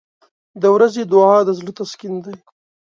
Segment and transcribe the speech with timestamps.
[0.61, 2.35] •د ورځې دعا د زړه تسکین دی.